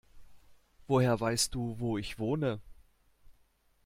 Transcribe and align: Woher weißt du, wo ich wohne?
Woher 0.87 1.19
weißt 1.19 1.53
du, 1.53 1.75
wo 1.79 1.95
ich 1.99 2.17
wohne? 2.17 2.59